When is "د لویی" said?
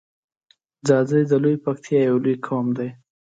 1.29-1.57